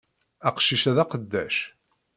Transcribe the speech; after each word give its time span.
Aqcic-a 0.47 0.91
d 0.95 0.97
aqeddac! 1.03 1.55